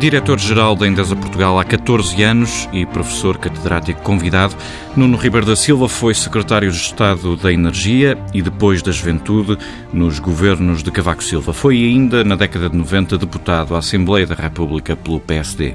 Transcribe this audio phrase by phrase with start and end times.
[0.00, 4.56] Diretor-geral da Endesa Portugal há 14 anos e professor catedrático convidado,
[4.96, 9.58] Nuno Ribeiro da Silva foi secretário de Estado da Energia e depois da Juventude
[9.92, 11.52] nos governos de Cavaco Silva.
[11.52, 15.74] Foi ainda, na década de 90, deputado à Assembleia da República pelo PSD.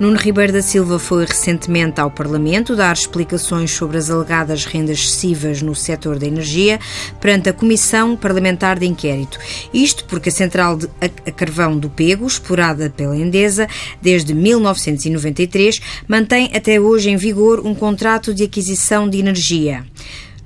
[0.00, 5.60] Nuno Ribeiro da Silva foi recentemente ao Parlamento dar explicações sobre as alegadas rendas excessivas
[5.60, 6.80] no setor da energia
[7.20, 9.38] perante a Comissão Parlamentar de Inquérito.
[9.74, 13.68] Isto porque a central de a carvão do Pego, explorada pela Endesa
[14.00, 19.84] desde 1993, mantém até hoje em vigor um contrato de aquisição de energia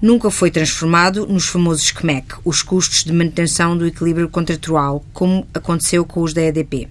[0.02, 6.04] nunca foi transformado nos famosos CMEC, os custos de manutenção do equilíbrio contratual, como aconteceu
[6.04, 6.88] com os da EDP.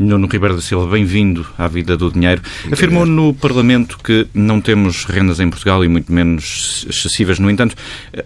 [0.00, 2.40] Nuno Ribeiro da Silva, bem-vindo à vida do dinheiro.
[2.72, 7.38] Afirmou no Parlamento que não temos rendas em Portugal e muito menos excessivas.
[7.38, 7.76] No entanto,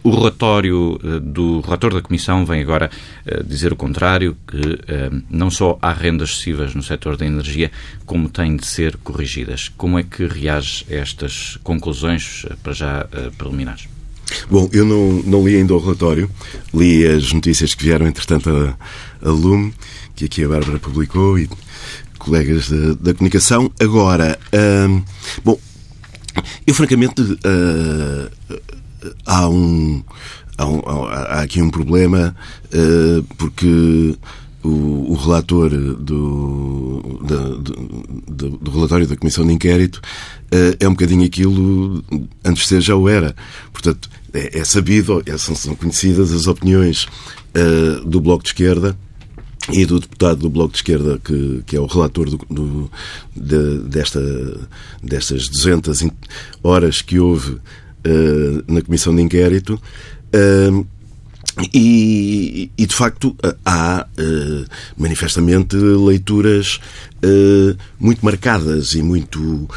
[0.05, 2.93] o relatório eh, do relator da Comissão vem agora
[3.27, 7.73] eh, dizer o contrário, que eh, não só há rendas excessivas no setor da energia,
[8.07, 9.69] como têm de ser corrigidas.
[9.77, 13.05] Como é que reage a estas conclusões, para já
[13.37, 13.89] preliminares?
[14.49, 16.31] Bom, eu não, não li ainda o relatório,
[16.73, 19.75] li as notícias que vieram, entretanto, a, a lume,
[20.15, 21.49] que aqui a Bárbara publicou e
[22.25, 23.71] colegas da, da comunicação.
[23.79, 24.39] Agora,
[24.89, 25.03] hum,
[25.45, 25.59] bom,
[26.67, 28.31] eu francamente uh,
[29.27, 30.03] há um.
[30.57, 32.35] Há, um, há, aqui um problema
[32.67, 34.17] uh, porque
[34.63, 41.25] o, o relator do, do, do, relatório da Comissão de Inquérito uh, é um bocadinho
[41.25, 42.05] aquilo
[42.45, 43.35] antes de ser já o era.
[43.73, 47.07] Portanto, é, é sabido, é, são, são conhecidas as opiniões
[48.05, 48.97] do Bloco de Esquerda
[49.73, 52.91] e do deputado do Bloco de Esquerda, que, que é o relator do, do,
[53.35, 54.21] de, desta,
[55.03, 56.05] destas 200
[56.63, 57.61] horas que houve uh,
[58.67, 59.81] na Comissão de Inquérito.
[60.35, 60.87] Uh,
[61.73, 64.65] e, e, de facto há uh,
[64.97, 66.81] manifestamente leituras
[67.99, 69.69] muito marcadas e muito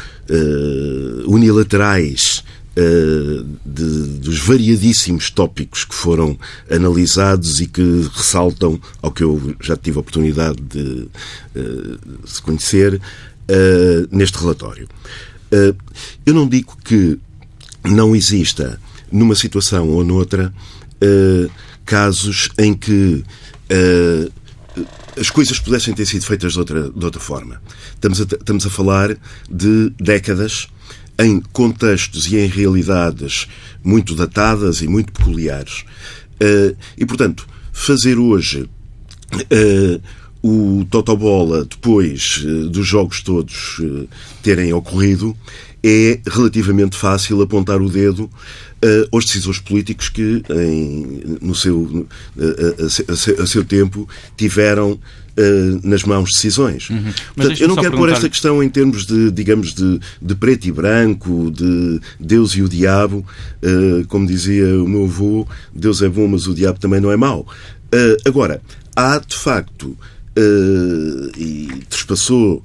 [1.26, 2.42] unilaterais
[2.80, 6.38] eh, de, dos variadíssimos tópicos que foram
[6.70, 11.08] analisados e que ressaltam ao que eu já tive a oportunidade de
[12.24, 14.86] se conhecer uh, neste relatório.
[16.24, 17.18] eu não digo que
[17.84, 18.80] não exista,
[19.10, 20.54] numa situação ou noutra,
[21.84, 23.24] casos em que
[25.18, 27.60] as coisas pudessem ter sido feitas de outra, de outra forma.
[27.94, 29.16] Estamos a, estamos a falar
[29.50, 30.68] de décadas
[31.18, 33.46] em contextos e em realidades
[33.82, 35.84] muito datadas e muito peculiares.
[36.40, 38.68] Uh, e, portanto, fazer hoje
[39.34, 40.02] uh,
[40.40, 43.80] o Totobola, depois uh, dos jogos todos
[44.42, 45.36] terem ocorrido,
[45.82, 48.30] é relativamente fácil apontar o dedo
[49.10, 52.06] aos decisores políticos que, em, no seu,
[52.38, 54.98] a, a, a, a seu tempo, tiveram
[55.38, 56.90] uh, nas mãos decisões.
[56.90, 57.12] Uhum.
[57.34, 60.72] Portanto, eu não quero pôr esta questão em termos de, digamos, de, de, preto e
[60.72, 63.24] branco, de Deus e o diabo.
[63.62, 67.16] Uh, como dizia o meu avô, Deus é bom, mas o diabo também não é
[67.16, 67.46] mau.
[67.94, 68.60] Uh, agora,
[68.96, 69.96] há de facto,
[71.36, 72.62] e trespassou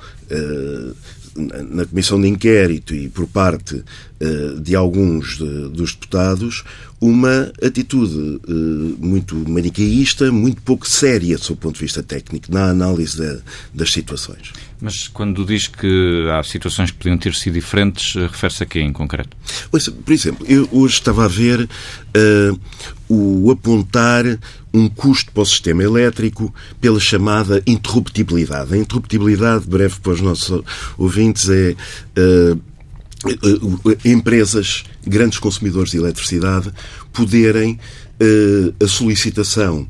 [1.36, 6.64] na comissão de inquérito e por parte uh, de alguns de, dos deputados
[7.02, 13.42] uma atitude uh, muito manicaísta, muito pouco séria do ponto de vista técnico na análise
[13.74, 14.54] das situações.
[14.80, 18.80] Mas quando diz que há situações que podiam ter sido diferentes, eh, refere-se a quê
[18.80, 19.36] em concreto?
[19.70, 22.60] Por exemplo, eu hoje estava a ver uh,
[23.08, 24.26] o apontar
[24.74, 28.74] um custo para o sistema elétrico pela chamada interruptibilidade.
[28.74, 30.64] A interruptibilidade, breve para os nossos
[30.98, 31.76] ouvintes, é
[32.18, 32.60] uh,
[34.04, 36.72] empresas, grandes consumidores de eletricidade,
[37.14, 37.74] poderem
[38.20, 39.88] uh, a solicitação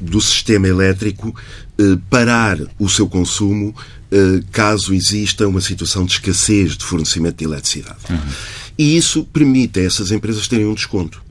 [0.00, 1.32] do sistema elétrico
[2.10, 3.72] parar o seu consumo
[4.50, 8.00] caso exista uma situação de escassez de fornecimento de eletricidade.
[8.10, 8.18] Uhum.
[8.76, 11.22] E isso permite a essas empresas terem um desconto.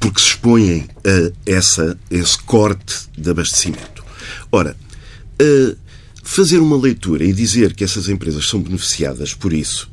[0.00, 4.04] Porque se expõem a essa, esse corte de abastecimento.
[4.52, 4.76] Ora,
[5.42, 5.76] uh,
[6.22, 9.90] fazer uma leitura e dizer que essas empresas são beneficiadas por isso,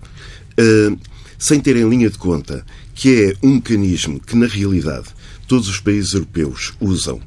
[0.60, 0.98] uh,
[1.38, 5.07] sem ter em linha de conta que é um mecanismo que, na realidade,
[5.48, 7.19] todos os países europeus usam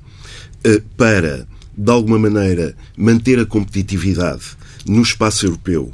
[0.96, 1.46] para,
[1.76, 4.44] de alguma maneira, manter a competitividade
[4.86, 5.90] no espaço europeu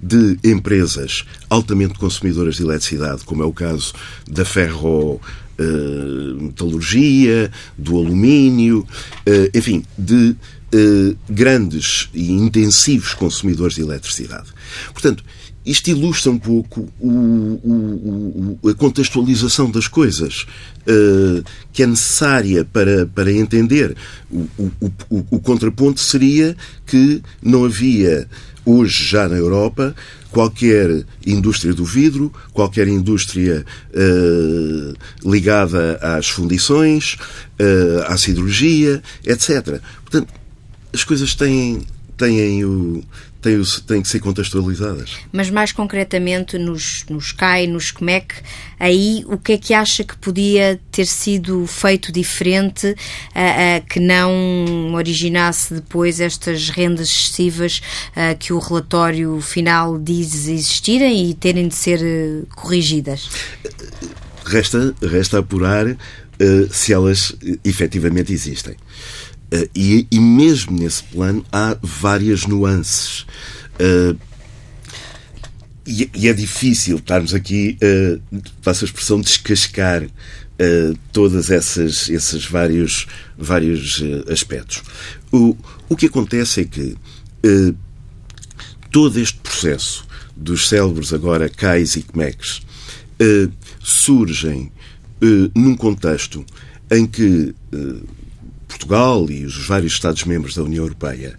[0.00, 3.94] de empresas altamente consumidoras de eletricidade, como é o caso
[4.28, 5.20] da Ferro
[5.58, 10.36] uh, metalurgia, do alumínio, uh, enfim, de
[10.74, 14.48] uh, grandes e intensivos consumidores de eletricidade.
[14.92, 15.24] Portanto,
[15.64, 20.46] isto ilustra um pouco o, o, o, a contextualização das coisas
[20.82, 23.96] uh, que é necessária para, para entender.
[24.30, 26.56] O, contraponto seria
[26.86, 28.28] que não havia
[28.64, 29.94] hoje já na Europa
[30.30, 33.64] qualquer indústria do vidro, qualquer indústria
[33.94, 37.16] uh, ligada às fundições,
[37.60, 39.80] uh, à siderurgia, etc.
[40.02, 40.28] Portanto,
[40.92, 41.82] as coisas têm,
[42.16, 43.02] têm o,
[43.44, 45.18] têm, têm que ser contextualizadas.
[45.30, 48.34] Mas mais concretamente nos, nos CAI, nos CMEC,
[48.80, 54.00] aí o que é que acha que podia ter sido feito diferente uh, uh, que
[54.00, 61.68] não originasse depois estas rendas excessivas uh, que o relatório final diz existirem e terem
[61.68, 62.00] de ser
[62.56, 63.28] corrigidas?
[64.44, 65.96] Resta, resta apurar
[66.70, 68.74] se elas efetivamente existem.
[69.54, 73.20] Uh, e, e, mesmo nesse plano há várias nuances.
[73.78, 74.18] Uh,
[75.86, 80.02] e, e, é difícil estarmos aqui, uh, a expressão, descascar
[80.54, 83.06] uh, todas essas esses vários,
[83.36, 84.82] vários uh, aspectos.
[85.32, 85.56] O,
[85.88, 86.96] o que acontece é que
[87.44, 87.76] uh,
[88.90, 92.62] todo este processo dos célebres agora CAIs e CMECs
[93.80, 94.70] surgem
[95.54, 96.44] num contexto
[96.90, 97.54] em que
[98.74, 101.38] Portugal e os vários Estados-membros da União Europeia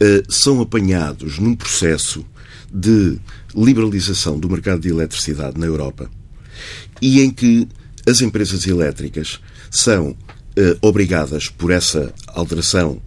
[0.00, 2.26] uh, são apanhados num processo
[2.72, 3.18] de
[3.54, 6.10] liberalização do mercado de eletricidade na Europa
[7.00, 7.68] e em que
[8.08, 9.40] as empresas elétricas
[9.70, 10.16] são uh,
[10.80, 13.00] obrigadas por essa alteração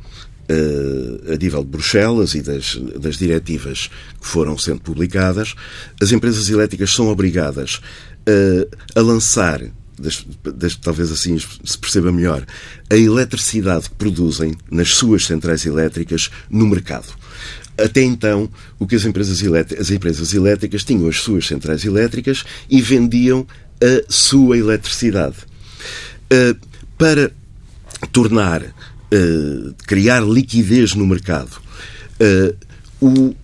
[0.49, 3.89] uh, a nível de Bruxelas e das, das diretivas
[4.21, 5.53] que foram sendo publicadas,
[6.01, 7.81] as empresas elétricas são obrigadas
[8.95, 9.61] a lançar
[10.81, 12.45] talvez assim se perceba melhor,
[12.89, 17.07] a eletricidade que produzem nas suas centrais elétricas no mercado.
[17.77, 18.49] Até então,
[18.79, 19.41] o que as empresas,
[19.79, 23.45] as empresas elétricas tinham as suas centrais elétricas e vendiam
[23.81, 25.35] a sua eletricidade.
[26.31, 26.57] Uh,
[26.97, 27.31] para
[28.11, 31.51] tornar, uh, criar liquidez no mercado,
[32.21, 32.55] uh,
[33.01, 33.35] o,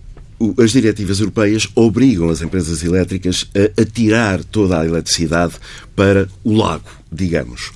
[0.58, 5.54] as diretivas europeias obrigam as empresas elétricas a, a tirar toda a eletricidade
[5.94, 7.70] para o lago, digamos.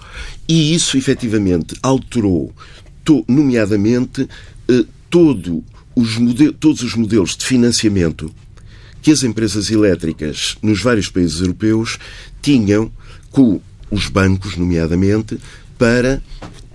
[0.49, 2.53] E isso, efetivamente, alterou,
[3.29, 4.29] nomeadamente,
[4.69, 5.65] eh, todo
[5.95, 6.17] os
[6.61, 8.33] todos os modelos de financiamento
[9.01, 11.99] que as empresas elétricas nos vários países europeus
[12.43, 12.91] tinham
[13.31, 13.61] com
[13.91, 15.39] os bancos, nomeadamente,
[15.79, 16.21] para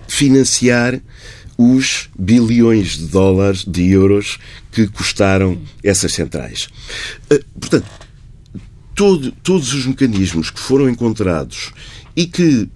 [0.08, 0.98] financiar
[1.62, 4.38] os bilhões de dólares, de euros,
[4.70, 6.68] que custaram essas centrais.
[7.30, 7.86] Eh, portanto,
[8.94, 11.72] todo, todos os mecanismos que foram encontrados
[12.16, 12.68] e que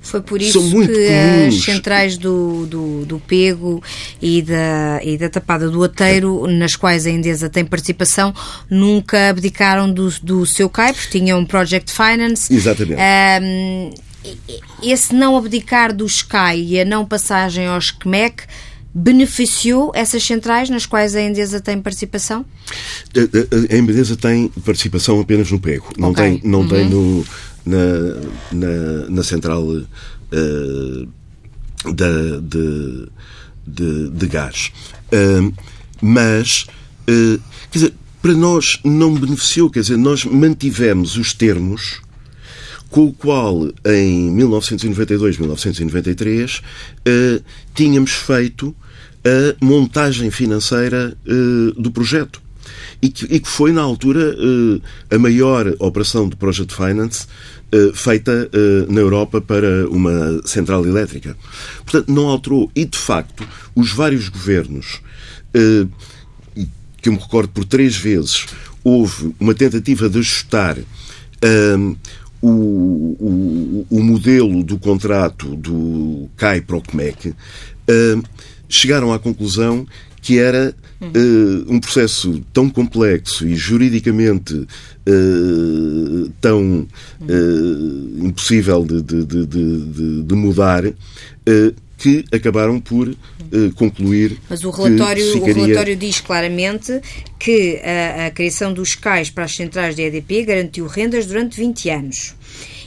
[0.00, 1.54] foi por isso que comuns.
[1.54, 3.82] as centrais do, do, do, Pego
[4.20, 8.34] e da, e da Tapada do Ateiro, nas quais a Endesa tem participação,
[8.68, 12.54] nunca abdicaram do, do seu CAI, porque tinham Project Finance.
[12.54, 13.00] Exatamente.
[13.42, 13.94] Um,
[14.82, 18.44] esse não abdicar do Sky e a não passagem ao SCMEC
[18.94, 22.44] beneficiou essas centrais nas quais a Endesa tem participação?
[23.70, 26.38] A, Endesa tem participação apenas no PEGO, não okay.
[26.38, 26.68] tem, não uhum.
[26.68, 27.26] tem no,
[27.66, 27.76] na,
[28.52, 31.08] na, na central uh,
[31.92, 33.08] da, de,
[33.66, 34.70] de, de, gás.
[35.12, 35.52] Uh,
[36.00, 36.66] mas,
[37.08, 37.40] uh,
[37.72, 42.00] quer dizer, para nós não beneficiou, quer dizer, nós mantivemos os termos
[42.94, 48.72] com o qual, em 1992, 1993, uh, tínhamos feito
[49.24, 52.40] a montagem financeira uh, do projeto.
[53.02, 57.26] E que, foi, na altura, uh, a maior operação de Project Finance
[57.92, 58.48] feita
[58.88, 61.36] na Europa para uma central elétrica.
[61.84, 62.70] Portanto, não alterou.
[62.72, 65.02] E, de facto, os vários governos,
[67.02, 68.46] que eu me recordo por três vezes,
[68.84, 70.78] houve uma tentativa de ajustar
[72.46, 77.34] o, o, o modelo do contrato do CAI para o CMEC, uh,
[78.68, 79.86] chegaram à conclusão
[80.20, 86.86] que era uh, um processo tão complexo e juridicamente uh, tão
[87.20, 90.84] uh, impossível de, de, de, de mudar
[91.96, 93.16] que acabaram por uh,
[93.76, 94.38] concluir.
[94.48, 95.54] Mas o relatório, ficaria...
[95.54, 97.00] o relatório diz claramente
[97.38, 101.90] que a, a, criação dos CAIs para as centrais de EDP garantiu rendas durante 20
[101.90, 102.34] anos.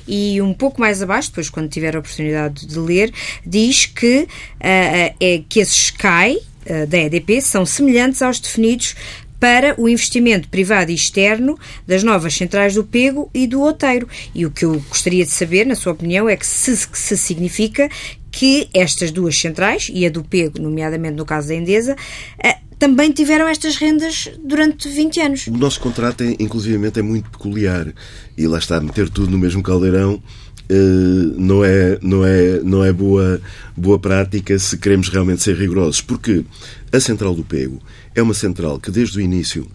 [0.07, 3.11] E um pouco mais abaixo, depois, quando tiver a oportunidade de ler,
[3.45, 4.27] diz que, uh,
[4.61, 8.95] é, que esses CAI uh, da EDP são semelhantes aos definidos
[9.39, 14.07] para o investimento privado e externo das novas centrais do Pego e do Oteiro.
[14.33, 17.89] E o que eu gostaria de saber, na sua opinião, é que se, se significa
[18.37, 21.95] que estas duas centrais, e a do Pego, nomeadamente no caso da Endesa,
[22.37, 25.47] eh, também tiveram estas rendas durante 20 anos.
[25.47, 27.91] O nosso contrato, é, inclusivamente, é muito peculiar.
[28.37, 30.21] E lá está, meter tudo no mesmo caldeirão
[30.69, 33.39] Uh, não é, não é, não é boa,
[33.73, 36.01] boa prática se queremos realmente ser rigorosos.
[36.01, 36.43] Porque
[36.91, 37.81] a Central do Pego
[38.13, 39.65] é uma central que, desde o início,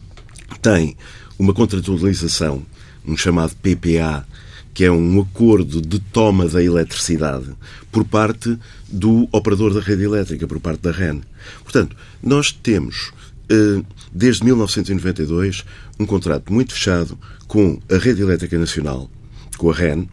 [0.61, 0.95] tem
[1.39, 2.63] uma contratualização,
[3.07, 4.27] um chamado PPA,
[4.75, 7.49] que é um acordo de toma da eletricidade
[7.91, 11.21] por parte do operador da rede elétrica, por parte da REN.
[11.63, 13.13] Portanto, nós temos,
[13.51, 15.65] uh, desde 1992,
[15.99, 19.11] um contrato muito fechado com a Rede Elétrica Nacional,
[19.57, 20.09] com a REN,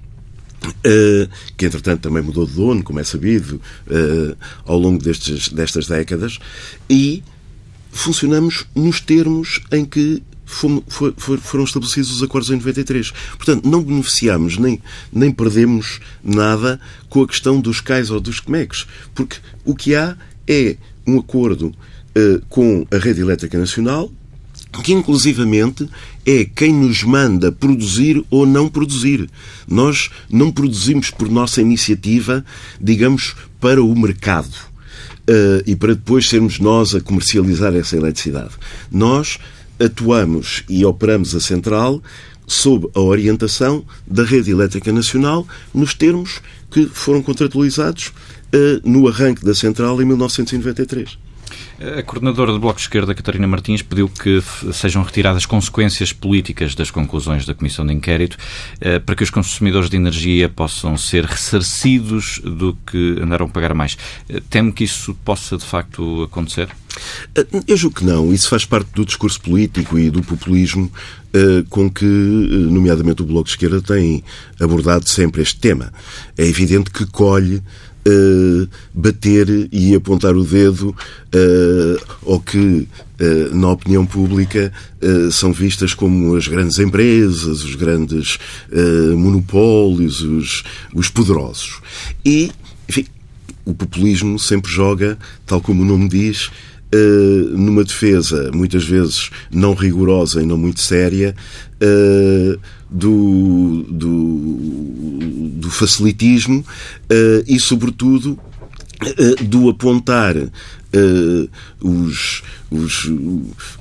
[0.62, 4.36] Uh, que entretanto também mudou de dono, como é sabido, uh,
[4.66, 6.38] ao longo destes, destas décadas,
[6.90, 7.24] e
[7.92, 13.12] funcionamos nos termos em que foram estabelecidos os acordos em 93.
[13.38, 14.82] Portanto, não beneficiamos nem,
[15.14, 20.18] nem perdemos nada com a questão dos cais ou dos comex, porque o que há
[20.48, 20.76] é
[21.06, 24.12] um acordo uh, com a Rede Elétrica Nacional
[24.84, 25.90] que inclusivamente
[26.26, 29.28] é quem nos manda produzir ou não produzir.
[29.68, 32.46] Nós não produzimos por nossa iniciativa,
[32.80, 34.54] digamos, para o mercado.
[35.28, 38.52] Uh, e para depois sermos nós a comercializar essa eletricidade.
[38.92, 39.40] Nós
[39.80, 42.02] atuamos e operamos a central
[42.46, 49.46] sob a orientação da Rede Elétrica Nacional, nos termos que foram contratualizados uh, no arranque
[49.46, 51.29] da central em 1993.
[51.82, 54.44] A coordenadora do Bloco de Esquerda, Catarina Martins, pediu que
[54.74, 58.36] sejam retiradas consequências políticas das conclusões da Comissão de Inquérito
[58.82, 63.74] eh, para que os consumidores de energia possam ser ressarcidos do que andaram a pagar
[63.74, 63.98] mais.
[64.28, 66.68] Eh, temo que isso possa, de facto, acontecer?
[67.34, 68.34] Eh, eu julgo que não.
[68.34, 70.92] Isso faz parte do discurso político e do populismo
[71.70, 74.24] com que, nomeadamente, o Bloco de Esquerda tem
[74.60, 75.94] abordado sempre este tema.
[76.36, 77.62] É evidente que colhe
[78.08, 84.72] uh, bater e apontar o dedo uh, ao que, uh, na opinião pública,
[85.32, 88.38] são vistas como as grandes empresas, os grandes
[89.16, 90.64] monopólios, os,
[90.94, 91.80] os poderosos.
[92.26, 92.52] E,
[92.88, 93.06] enfim,
[93.64, 96.50] o populismo sempre joga, tal como o nome diz,
[96.92, 101.36] Uh, numa defesa muitas vezes não rigorosa e não muito séria
[101.76, 108.40] uh, do, do, do, facilitismo uh, e, sobretudo,
[109.44, 110.36] do apontar
[111.80, 112.42] os,
[112.72, 113.12] os,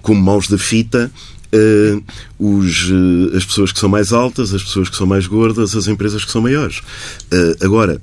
[0.02, 1.10] como maus da fita
[1.50, 2.02] Uh,
[2.38, 5.88] os, uh, as pessoas que são mais altas, as pessoas que são mais gordas, as
[5.88, 6.78] empresas que são maiores.
[7.32, 8.00] Uh, agora,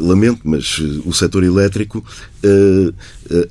[0.00, 2.04] lamento, mas o setor elétrico,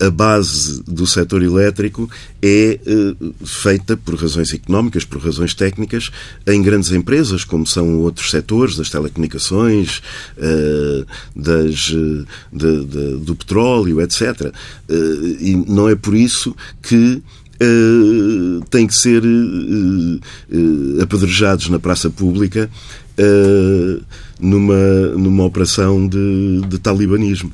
[0.06, 2.10] a base do setor elétrico
[2.42, 2.78] é
[3.46, 6.12] feita por razões económicas, por razões técnicas,
[6.46, 10.02] em grandes empresas, como são outros setores, das telecomunicações,
[11.34, 14.54] das, de, de, do petróleo, etc.
[15.40, 17.24] e não é por isso que
[17.62, 22.70] uh, têm que ser uh, apedrejados na praça pública
[24.40, 27.52] numa, numa operação de, de talibanismo.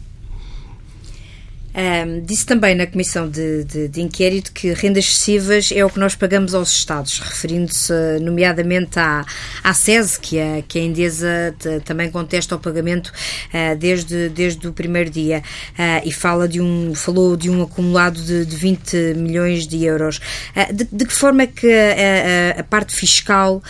[1.75, 6.00] Um, disse também na Comissão de, de, de, Inquérito que rendas excessivas é o que
[6.00, 7.91] nós pagamos aos Estados, referindo-se
[8.22, 9.25] nomeadamente à,
[9.62, 11.53] à SES, que a, que a Endesa
[11.84, 16.96] também contesta o pagamento uh, desde, desde o primeiro dia uh, e fala de um,
[16.96, 20.22] falou de um acumulado de, de 20 milhões de euros.
[20.55, 23.62] Uh, de, de, que forma é que a, a, a parte fiscal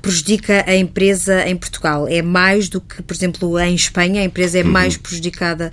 [0.00, 2.08] prejudica a empresa em Portugal?
[2.08, 4.20] É mais do que, por exemplo, em Espanha?
[4.20, 4.70] A empresa é uhum.
[4.70, 5.70] mais prejudicada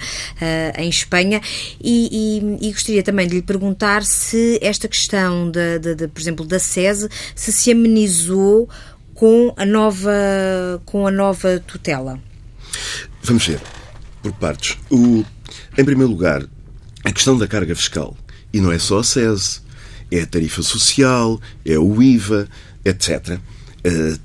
[0.77, 1.41] em Espanha
[1.81, 6.19] e, e, e, gostaria também de lhe perguntar se esta questão, de, de, de, por
[6.19, 8.69] exemplo, da SESE, se se amenizou
[9.13, 10.11] com a nova,
[10.85, 12.19] com a nova tutela.
[13.23, 13.61] Vamos ver,
[14.21, 14.77] por partes.
[14.89, 15.23] O,
[15.77, 16.45] em primeiro lugar,
[17.03, 18.15] a questão da carga fiscal.
[18.53, 19.61] E não é só a SESE,
[20.11, 22.47] é a tarifa social, é o IVA,
[22.83, 23.39] etc.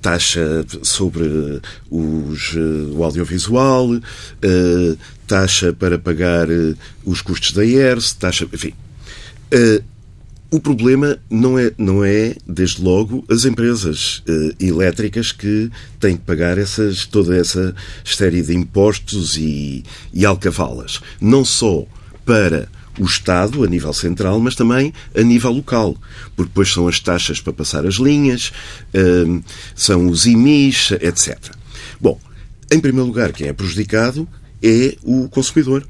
[0.01, 6.49] Taxa sobre os, uh, o audiovisual, uh, taxa para pagar
[7.05, 8.47] os custos da ERS, taxa.
[8.53, 8.75] Enfim.
[10.51, 14.23] o problema não é, não é, desde logo, as empresas
[14.61, 21.01] elétricas que têm que pagar essas, toda essa série de impostos e, e alcavalas.
[21.21, 21.87] Não só
[22.25, 25.97] para o Estado, a nível central, mas também a nível local.
[26.37, 28.53] Porque depois são as taxas para passar as linhas,
[28.95, 29.43] hum,
[29.75, 31.39] são os IMIs, etc.
[32.01, 32.21] Bom,
[32.71, 34.29] em primeiro lugar, quem é prejudicado
[34.63, 35.87] é o consumidor.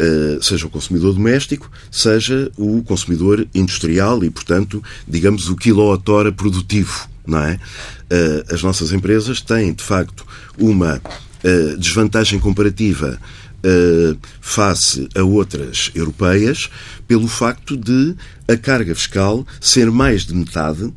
[0.00, 7.08] Uh, seja o consumidor doméstico, seja o consumidor industrial e, portanto, digamos, o quilowatt-hora produtivo.
[7.24, 7.54] Não é?
[7.54, 10.26] Uh, as nossas empresas têm, de facto,
[10.58, 13.20] uma uh, desvantagem comparativa
[13.64, 16.70] uh, face a outras europeias
[17.08, 18.14] pelo facto de
[18.46, 20.92] a carga fiscal ser mais de metade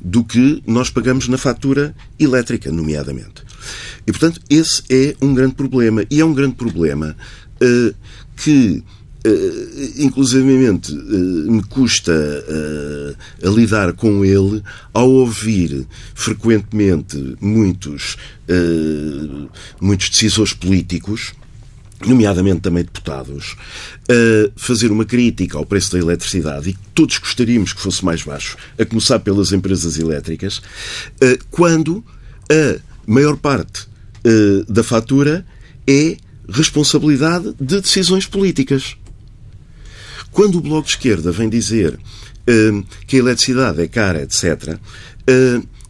[0.00, 3.42] do que nós pagamos na fatura elétrica, nomeadamente.
[4.06, 6.04] E, portanto, esse é um grande problema.
[6.10, 7.16] E é um grande problema
[7.62, 7.94] uh,
[8.36, 8.82] que
[9.22, 14.62] Uh, inclusivamente uh, me custa uh, a lidar com ele
[14.94, 18.16] ao ouvir frequentemente muitos,
[19.78, 21.34] muitos decisores políticos
[22.06, 23.56] nomeadamente também deputados,
[24.08, 28.56] a fazer uma crítica ao preço da eletricidade e todos gostaríamos que fosse mais baixo,
[28.78, 30.62] a começar pelas empresas elétricas,
[31.50, 32.04] quando
[32.50, 33.86] a maior parte
[34.68, 35.44] da fatura
[35.86, 36.16] é
[36.48, 38.96] responsabilidade de decisões políticas.
[40.32, 44.78] Quando o Bloco de Esquerda vem dizer uh, que a eletricidade é cara, etc.,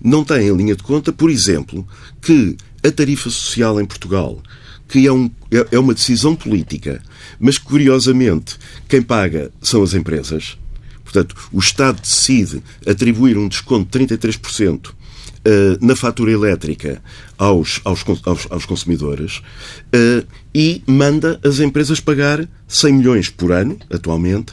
[0.02, 1.86] não tem em linha de conta, por exemplo,
[2.20, 4.42] que a tarifa social em Portugal,
[4.90, 7.00] que é, um, é, é uma decisão política,
[7.38, 10.58] mas curiosamente quem paga são as empresas.
[11.04, 14.98] Portanto, o Estado decide atribuir um desconto de 33%
[15.40, 17.02] Uh, na fatura elétrica
[17.38, 19.38] aos, aos, aos, aos consumidores
[19.86, 24.52] uh, e manda as empresas pagar 100 milhões por ano, atualmente,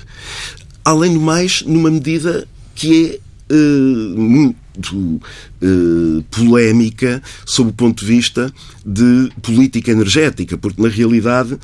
[0.85, 3.19] além do mais, numa medida que é
[4.95, 8.51] uh, polémica sob o ponto de vista
[8.85, 11.57] de política energética, porque na realidade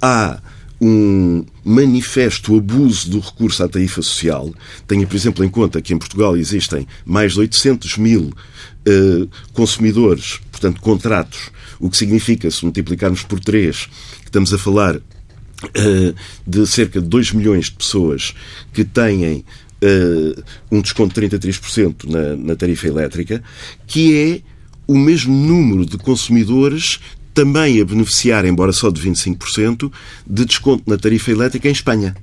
[0.00, 0.40] há
[0.80, 4.52] um manifesto abuso do recurso à tarifa social.
[4.86, 10.40] Tenha, por exemplo, em conta que em Portugal existem mais de 800 mil uh, consumidores,
[10.50, 13.86] portanto, contratos, o que significa, se multiplicarmos por três,
[14.20, 16.14] que estamos a falar uh,
[16.46, 18.34] de cerca de 2 milhões de pessoas
[18.72, 19.44] que têm
[19.82, 23.42] uh, um desconto de 33% na, na tarifa elétrica,
[23.86, 24.40] que é
[24.86, 27.00] o mesmo número de consumidores
[27.32, 29.90] também a beneficiar, embora só de 25%,
[30.26, 32.14] de desconto na tarifa elétrica em Espanha.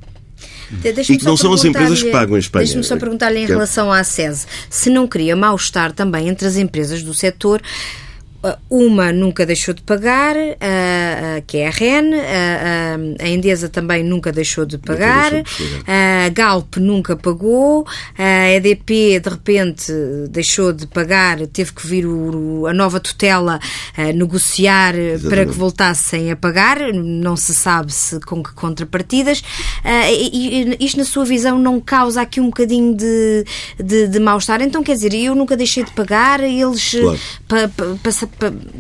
[0.84, 2.64] E que não são as empresas que pagam em Espanha.
[2.64, 7.04] Deixe-me só perguntar-lhe em relação à SES, se não cria mal-estar também entre as empresas
[7.04, 7.62] do setor
[8.70, 10.36] uma nunca deixou de pagar,
[11.46, 12.12] que é a REN,
[13.20, 15.32] a Endesa também nunca deixou de pagar,
[15.88, 17.86] a Galp nunca pagou,
[18.18, 19.94] a EDP de repente
[20.30, 23.60] deixou de pagar, teve que vir o, a nova tutela
[24.16, 25.30] negociar Exatamente.
[25.30, 29.44] para que voltassem a pagar, não se sabe se com que contrapartidas.
[29.86, 33.46] E isto, na sua visão, não causa aqui um bocadinho de,
[33.78, 34.62] de, de mal-estar?
[34.62, 37.20] Então, quer dizer, eu nunca deixei de pagar, eles claro.
[37.48, 38.12] pa, pa,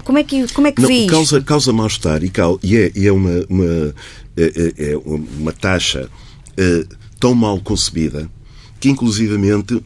[0.04, 1.46] como é que, como é que não, vê causa, isto?
[1.46, 2.32] Causa mal-estar e,
[2.64, 3.96] e, é, e é, uma, uma,
[4.36, 6.10] é, é, é uma taxa
[6.58, 6.86] é,
[7.20, 8.30] tão mal concebida
[8.80, 9.84] que, inclusivamente,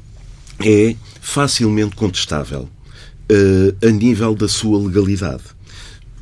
[0.60, 2.70] é facilmente contestável
[3.30, 5.44] é, a nível da sua legalidade.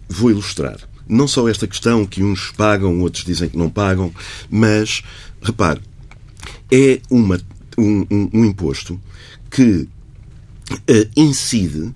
[0.10, 0.78] Vou ilustrar.
[1.08, 4.14] Não só esta questão que uns pagam, outros dizem que não pagam,
[4.50, 5.04] mas,
[5.42, 5.82] repare,
[6.72, 7.40] é uma,
[7.78, 9.00] um, um, um imposto
[9.52, 9.88] que
[10.72, 11.94] uh, incide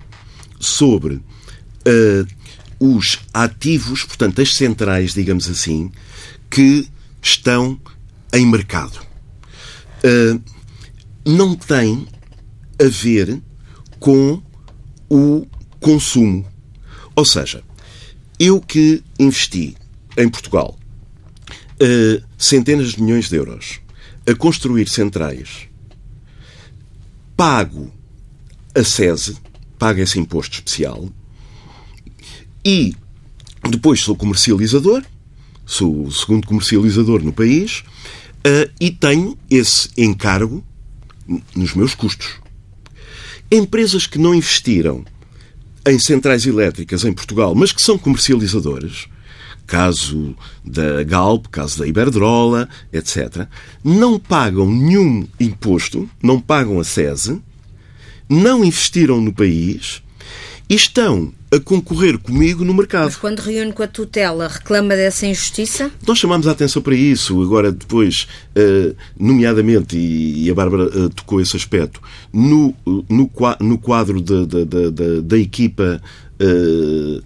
[0.60, 1.20] sobre
[1.88, 2.26] uh,
[2.78, 5.90] os ativos, portanto, as centrais, digamos assim,
[6.50, 6.88] que
[7.22, 7.80] estão
[8.32, 9.00] em mercado.
[10.04, 10.40] Uh,
[11.24, 12.06] não tem
[12.80, 13.42] a ver
[13.98, 14.40] com
[15.10, 15.46] o
[15.80, 16.46] consumo.
[17.16, 17.62] Ou seja,
[18.38, 19.76] eu que investi
[20.16, 20.78] em Portugal
[21.82, 23.80] uh, centenas de milhões de euros
[24.26, 25.68] a construir centrais,
[27.36, 27.92] pago
[28.74, 29.36] a SESE,
[29.78, 31.08] pago esse imposto especial,
[32.64, 32.94] e
[33.68, 35.02] depois sou comercializador,
[35.64, 37.84] sou o segundo comercializador no país
[38.38, 40.64] uh, e tenho esse encargo
[41.54, 42.40] nos meus custos.
[43.50, 45.04] Empresas que não investiram
[45.86, 49.06] em centrais elétricas em Portugal, mas que são comercializadoras,
[49.66, 53.46] caso da Galp, caso da Iberdrola, etc.,
[53.82, 57.40] não pagam nenhum imposto, não pagam a SESE,
[58.28, 60.02] não investiram no país
[60.68, 63.06] e estão a concorrer comigo no mercado.
[63.06, 65.90] Mas quando reúne com a tutela, reclama dessa injustiça?
[66.06, 67.42] Nós chamamos a atenção para isso.
[67.42, 72.02] Agora, depois, uh, nomeadamente, e a Bárbara uh, tocou esse aspecto,
[72.32, 76.02] no, no, no quadro da, da, da, da equipa
[76.38, 77.22] uh,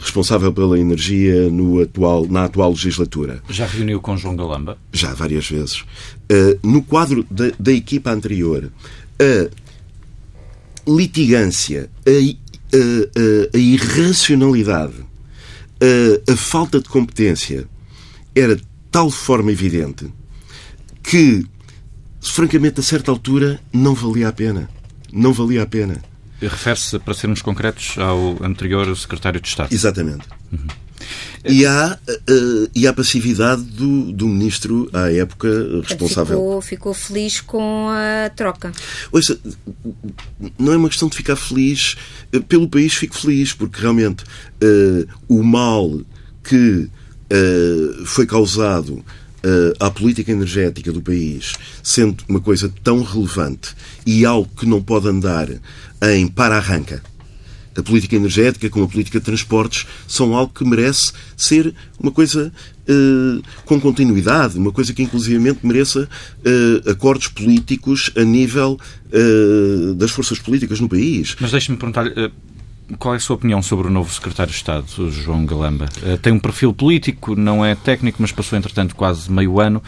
[0.00, 3.42] responsável pela energia no atual, na atual legislatura.
[3.50, 4.78] Já reuniu com João Galamba?
[4.92, 5.84] Já, várias vezes.
[6.62, 8.72] no quadro da, da equipa anterior,
[9.20, 9.50] a
[10.86, 12.10] litigância, a
[12.72, 14.94] a, a, a irracionalidade,
[15.80, 17.66] a, a falta de competência
[18.34, 20.12] era de tal forma evidente
[21.02, 21.46] que,
[22.20, 24.68] francamente, a certa altura, não valia a pena.
[25.12, 26.02] Não valia a pena.
[26.40, 29.72] Refere-se, para sermos concretos, ao anterior secretário de Estado.
[29.72, 30.26] Exatamente.
[30.52, 30.66] Uhum.
[31.44, 35.48] E há, uh, e há passividade do, do ministro, à época,
[35.82, 36.36] responsável.
[36.36, 38.72] Ficou, ficou feliz com a troca.
[39.12, 39.38] Ouça,
[40.58, 41.96] não é uma questão de ficar feliz.
[42.48, 46.00] Pelo país fico feliz, porque realmente uh, o mal
[46.42, 46.88] que
[47.30, 49.04] uh, foi causado
[49.78, 55.06] à política energética do país, sendo uma coisa tão relevante e algo que não pode
[55.06, 55.48] andar
[56.02, 57.00] em para-arranca,
[57.76, 62.52] a política energética como a política de transportes são algo que merece ser uma coisa
[62.88, 68.78] uh, com continuidade, uma coisa que inclusivamente mereça uh, acordos políticos a nível
[69.12, 71.36] uh, das forças políticas no país.
[71.40, 72.32] Mas deixe-me perguntar-lhe.
[73.00, 75.88] Qual é a sua opinião sobre o novo secretário de Estado, João Galamba?
[76.22, 79.82] Tem um perfil político, não é técnico, mas passou, entretanto, quase meio ano.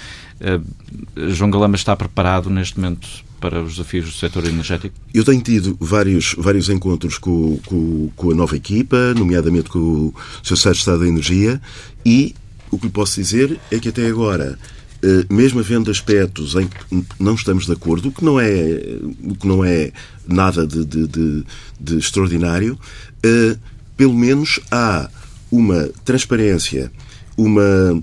[1.29, 3.09] João Galamba está preparado neste momento
[3.40, 4.94] para os desafios do setor energético?
[5.12, 10.14] Eu tenho tido vários, vários encontros com, com, com a nova equipa, nomeadamente com o
[10.42, 10.57] Sr.
[10.57, 11.61] Secretário de Estado da Energia,
[12.05, 12.35] e
[12.70, 14.59] o que lhe posso dizer é que até agora
[15.01, 19.37] eh, mesmo havendo aspectos em que não estamos de acordo, o que não é, o
[19.37, 19.92] que não é
[20.27, 21.44] nada de, de, de,
[21.81, 22.77] de extraordinário,
[23.22, 23.57] eh,
[23.96, 25.09] pelo menos há
[25.53, 26.90] uma transparência,
[27.37, 28.03] uma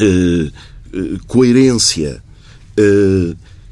[0.00, 0.50] eh,
[1.28, 2.22] coerência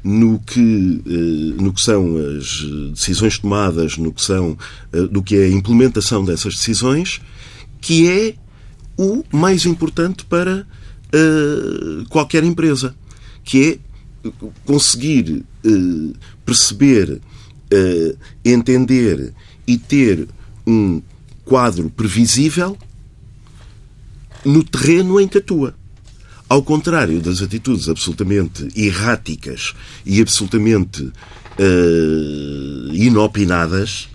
[0.03, 4.57] no que, eh, no que são as decisões tomadas, no que, são,
[4.93, 7.21] eh, do que é a implementação dessas decisões,
[7.81, 8.35] que é
[8.97, 10.65] o mais importante para
[12.09, 12.93] qualquer empresa,
[13.43, 14.31] que é
[14.65, 15.45] conseguir
[16.45, 17.21] perceber,
[18.43, 19.33] entender
[19.65, 20.27] e ter
[20.65, 21.01] um
[21.45, 22.77] quadro previsível
[24.43, 25.73] no terreno em que atua.
[26.49, 29.73] Ao contrário das atitudes absolutamente erráticas
[30.05, 34.07] e absolutamente uh, inopinadas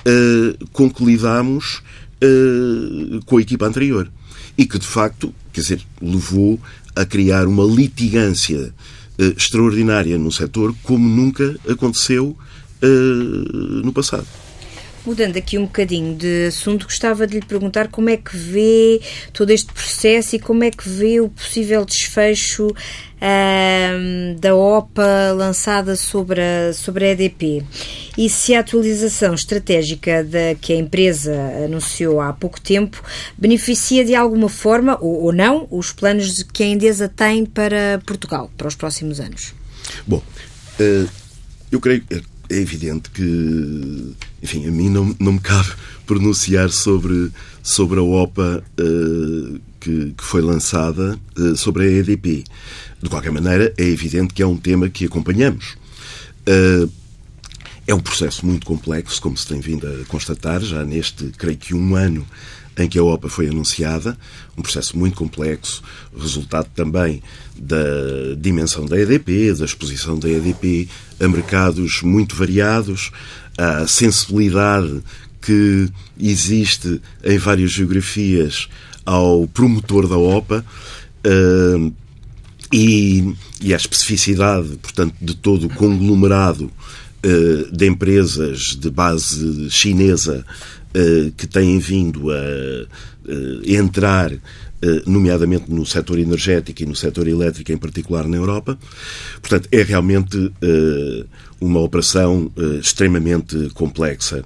[0.00, 1.82] uh, com que lidamos
[2.22, 4.10] uh, com a equipa anterior.
[4.58, 6.60] E que, de facto, quer dizer, levou
[6.94, 8.74] a criar uma litigância
[9.18, 12.36] extraordinária no setor como nunca aconteceu
[13.84, 14.26] no passado.
[15.04, 19.00] Mudando aqui um bocadinho de assunto, gostava de lhe perguntar como é que vê
[19.32, 22.68] todo este processo e como é que vê o possível desfecho
[24.38, 27.64] da OPA lançada sobre a, sobre a EDP.
[28.16, 31.34] E se a atualização estratégica da, que a empresa
[31.64, 33.02] anunciou há pouco tempo
[33.36, 38.50] beneficia de alguma forma, ou, ou não, os planos que a Endesa tem para Portugal,
[38.56, 39.54] para os próximos anos?
[40.06, 40.22] Bom,
[40.80, 41.08] uh,
[41.70, 42.04] eu creio
[42.50, 45.70] é evidente que, enfim, a mim não, não me cabe
[46.06, 47.30] pronunciar sobre,
[47.62, 52.44] sobre a OPA uh, que, que, foi lançada uh, sobre a EDP.
[53.02, 55.76] De qualquer maneira, é evidente que é um tema que acompanhamos.
[56.48, 56.90] Uh,
[57.86, 61.74] é um processo muito complexo, como se tem vindo a constatar, já neste, creio que
[61.74, 62.26] um ano
[62.78, 64.16] em que a OPA foi anunciada,
[64.56, 65.82] um processo muito complexo,
[66.16, 67.22] resultado também
[67.56, 67.76] da
[68.38, 70.88] dimensão da EDP, da exposição da EDP
[71.20, 73.10] a mercados muito variados,
[73.60, 75.02] a sensibilidade
[75.42, 78.68] que existe em várias geografias
[79.04, 80.64] ao promotor da OPA
[81.26, 81.92] uh,
[82.72, 90.42] e, e a especificidade, portanto, de todo o conglomerado uh, de empresas de base chinesa
[90.94, 92.40] uh, que têm vindo a
[93.66, 94.32] entrar
[95.06, 98.78] nomeadamente no setor energético e no setor elétrico, em particular na Europa.
[99.40, 100.52] Portanto, é realmente
[101.60, 104.44] uma operação extremamente complexa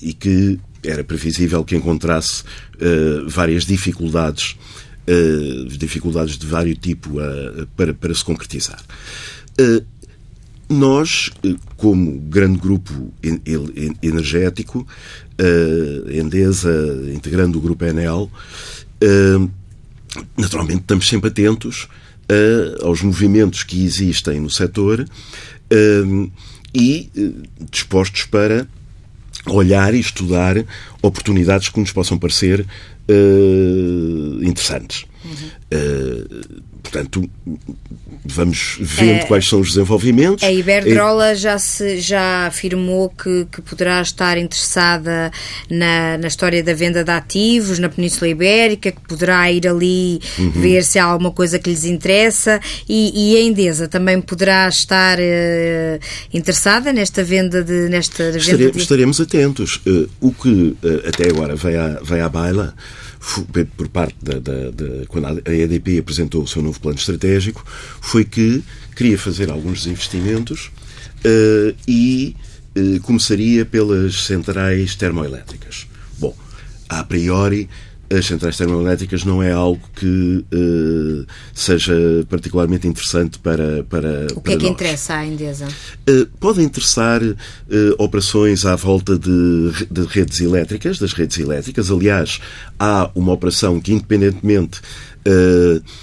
[0.00, 2.44] e que era previsível que encontrasse
[3.26, 4.56] várias dificuldades,
[5.78, 7.16] dificuldades de vários tipo
[7.76, 8.82] para, para se concretizar.
[10.68, 11.30] Nós,
[11.76, 13.12] como grande grupo
[14.02, 14.86] energético,
[16.10, 16.72] Endesa,
[17.12, 18.30] integrando o grupo Enel,
[20.36, 21.88] naturalmente estamos sempre atentos
[22.82, 25.06] aos movimentos que existem no setor
[26.74, 27.10] e
[27.70, 28.66] dispostos para
[29.46, 30.64] olhar e estudar
[31.00, 32.66] oportunidades que nos possam parecer
[34.42, 35.04] interessantes.
[35.24, 35.50] Uhum.
[36.82, 37.30] Portanto,
[38.24, 40.44] vamos vendo é, quais são os desenvolvimentos.
[40.44, 45.30] A Iberdrola já, se, já afirmou que, que poderá estar interessada
[45.70, 50.50] na, na história da venda de ativos na Península Ibérica, que poderá ir ali uhum.
[50.50, 55.18] ver se há alguma coisa que lhes interessa e, e a Endesa também poderá estar
[55.18, 56.00] uh,
[56.32, 57.88] interessada nesta venda de.
[57.88, 58.78] Nesta Estare, venda de...
[58.78, 59.80] Estaremos atentos.
[59.86, 62.74] Uh, o que até agora vai à, vai à baila
[63.76, 67.64] por parte da, da, da, quando a EDP apresentou o seu novo plano estratégico,
[68.00, 68.62] foi que
[68.96, 70.70] queria fazer alguns desinvestimentos
[71.24, 72.36] uh, e
[72.76, 75.86] uh, começaria pelas centrais termoelétricas.
[76.18, 76.36] Bom,
[76.88, 77.68] a priori
[78.18, 81.94] as centrais termoelétricas não é algo que uh, seja
[82.28, 84.72] particularmente interessante para, para O que para é que nós.
[84.72, 85.66] interessa à Endesa?
[86.08, 87.36] Uh, pode interessar uh,
[87.98, 91.90] operações à volta de, de, redes elétricas, das redes elétricas.
[91.90, 92.40] Aliás,
[92.78, 94.80] há uma operação que, independentemente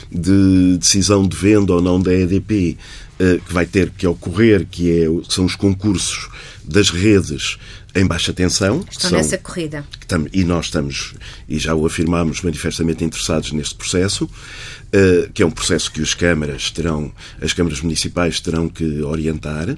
[0.10, 2.78] de decisão de venda ou não da EDP,
[3.46, 6.30] que vai ter que ocorrer, que é, são os concursos
[6.64, 7.58] das redes
[7.96, 8.86] em baixa tensão.
[8.90, 9.86] Estão são, nessa corrida.
[10.32, 11.14] E nós estamos,
[11.48, 14.30] e já o afirmamos, manifestamente interessados neste processo,
[15.34, 19.76] que é um processo que as câmaras terão, as câmaras municipais terão que orientar,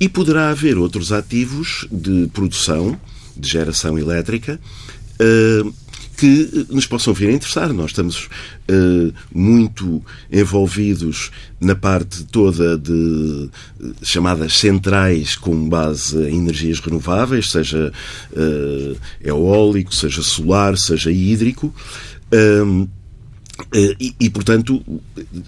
[0.00, 2.98] e poderá haver outros ativos de produção,
[3.36, 4.60] de geração elétrica,
[6.24, 7.70] que nos possam vir a interessar.
[7.72, 8.28] Nós estamos
[8.70, 13.50] uh, muito envolvidos na parte toda de uh,
[14.02, 17.92] chamadas centrais com base em energias renováveis, seja
[18.32, 21.74] uh, eólico, seja solar, seja hídrico.
[23.72, 24.82] E, e, portanto,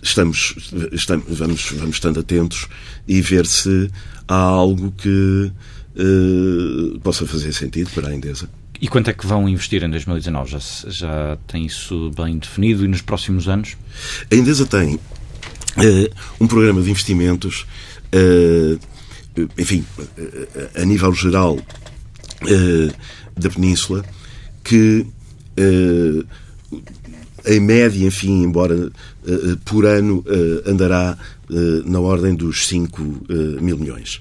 [0.01, 2.69] estamos, estamos, vamos, vamos estando atentos
[3.09, 3.91] e ver se
[4.29, 5.51] há algo que
[7.03, 8.49] possa fazer sentido para a Endesa.
[8.81, 10.51] E quanto é que vão investir em 2019?
[10.51, 10.59] Já,
[10.89, 13.77] já tem isso bem definido e nos próximos anos?
[14.31, 15.01] A Endesa tem uh,
[16.41, 17.67] um programa de investimentos,
[18.15, 18.79] uh,
[19.59, 21.59] enfim, uh, a nível geral
[23.35, 24.05] da Península,
[24.62, 25.07] que
[27.47, 28.93] em média, enfim, embora
[29.65, 30.23] por ano
[30.67, 31.17] andará
[31.87, 33.03] na ordem dos 5
[33.62, 34.21] mil milhões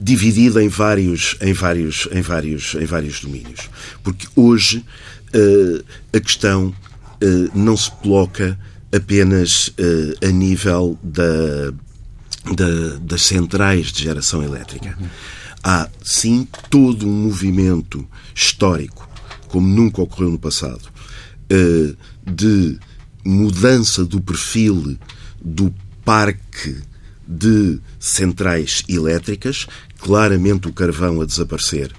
[0.00, 3.70] dividida em vários, em vários, em vários, em vários domínios.
[4.02, 4.84] Porque hoje
[5.34, 8.58] uh, a questão uh, não se coloca
[8.94, 11.72] apenas uh, a nível da,
[12.54, 14.96] da, das centrais de geração elétrica.
[15.62, 19.08] Há, sim, todo um movimento histórico,
[19.48, 20.88] como nunca ocorreu no passado,
[22.24, 22.78] de
[23.24, 24.96] mudança do perfil
[25.40, 26.76] do parque
[27.26, 29.66] de centrais elétricas,
[29.98, 31.90] claramente o carvão a desaparecer,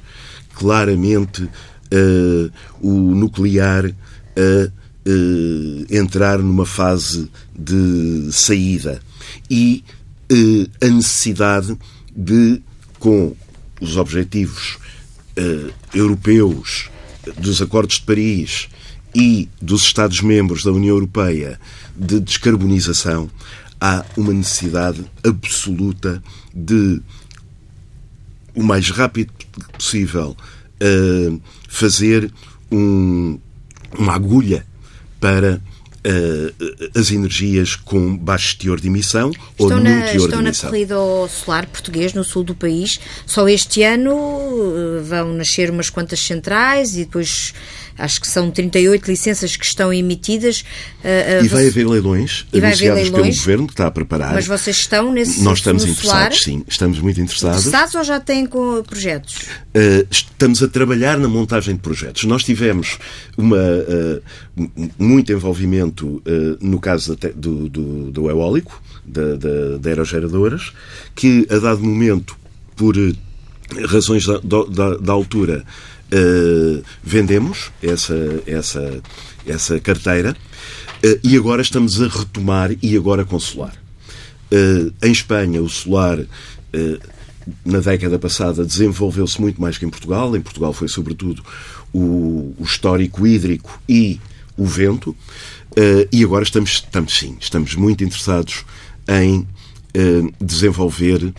[0.54, 4.68] claramente uh, o nuclear a
[5.10, 9.02] uh, entrar numa fase de saída.
[9.50, 9.84] E
[10.32, 11.78] uh, a necessidade
[12.16, 12.62] de,
[13.00, 13.36] com
[13.82, 14.78] os objetivos
[15.94, 16.90] europeus
[17.38, 18.68] dos Acordos de Paris
[19.14, 21.60] e dos Estados-membros da União Europeia
[21.96, 23.30] de descarbonização,
[23.80, 26.22] há uma necessidade absoluta
[26.54, 27.02] de,
[28.56, 29.32] o mais rápido
[29.74, 30.36] possível,
[30.82, 32.32] uh, fazer
[32.72, 33.40] um,
[33.98, 34.66] uma agulha
[35.20, 35.62] para
[36.08, 40.44] uh, as energias com baixo teor de emissão estão ou na, nenhum teor estão de
[40.44, 40.70] na emissão.
[40.70, 43.00] corrida ao solar português no sul do país.
[43.26, 47.54] Só este ano uh, vão nascer umas quantas centrais e depois
[47.98, 50.62] acho que são 38 licenças que estão emitidas.
[51.04, 53.38] Uh, uh, E vai haver leilões E vai haver anunciados pelo leilões?
[53.40, 54.34] Governo, que está a preparar.
[54.34, 56.64] Mas vocês estão nesse Nós estamos interessados, sim.
[56.68, 57.66] Estamos muito interessados.
[57.66, 59.36] interessados ou já têm com projetos?
[59.76, 62.24] Uh, estamos a trabalhar na montagem de projetos.
[62.26, 62.98] Nós tivemos
[63.38, 63.58] uma,
[64.98, 66.22] muito envolvimento
[66.62, 70.74] no caso da do, do, do eólico, da, da, da aerogeradoras,
[71.16, 72.38] que a dado momento,
[72.76, 72.96] por
[73.90, 75.64] razões da, da, da altura,
[76.14, 78.16] uh, vendemos essa,
[78.46, 79.02] essa,
[79.46, 80.36] essa carteira
[81.04, 83.76] uh, e agora estamos a retomar e agora com solar.
[84.52, 86.20] Uh, em Espanha, o solar,
[87.66, 90.36] na década passada, desenvolveu-se muito mais que em Portugal.
[90.36, 91.44] Em Portugal foi, sobretudo,
[91.94, 94.20] o, o histórico hídrico e
[94.56, 95.16] o vento.
[96.12, 98.66] E agora estamos, estamos, sim, estamos muito interessados
[99.08, 99.48] em
[100.40, 101.34] desenvolver